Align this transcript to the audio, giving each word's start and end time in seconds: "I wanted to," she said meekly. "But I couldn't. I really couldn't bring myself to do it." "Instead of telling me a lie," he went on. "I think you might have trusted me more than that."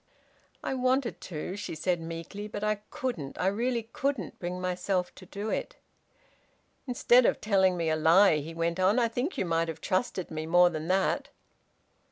"I 0.63 0.73
wanted 0.73 1.21
to," 1.21 1.55
she 1.55 1.75
said 1.75 2.01
meekly. 2.01 2.47
"But 2.47 2.63
I 2.63 2.81
couldn't. 2.89 3.39
I 3.39 3.45
really 3.45 3.83
couldn't 3.93 4.39
bring 4.39 4.59
myself 4.59 5.13
to 5.13 5.27
do 5.27 5.51
it." 5.51 5.75
"Instead 6.87 7.23
of 7.27 7.39
telling 7.39 7.77
me 7.77 7.87
a 7.91 7.95
lie," 7.95 8.37
he 8.37 8.55
went 8.55 8.79
on. 8.79 8.97
"I 8.97 9.07
think 9.07 9.37
you 9.37 9.45
might 9.45 9.67
have 9.67 9.79
trusted 9.79 10.31
me 10.31 10.47
more 10.47 10.71
than 10.71 10.87
that." 10.87 11.29